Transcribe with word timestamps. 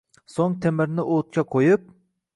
So’ng 0.35 0.55
temirni 0.63 1.05
o’tga 1.17 1.47
qo’yib 1.55 1.89